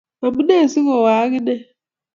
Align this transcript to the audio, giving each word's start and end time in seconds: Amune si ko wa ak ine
Amune 0.25 0.57
si 0.71 0.79
ko 0.85 0.93
wa 1.05 1.13
ak 1.23 1.31
ine 1.37 1.55